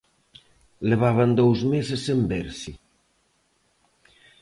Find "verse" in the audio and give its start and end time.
2.33-2.71